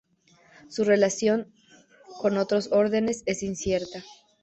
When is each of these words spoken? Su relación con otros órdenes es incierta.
Su 0.67 0.83
relación 0.83 1.53
con 2.19 2.39
otros 2.39 2.71
órdenes 2.71 3.21
es 3.27 3.43
incierta. 3.43 4.03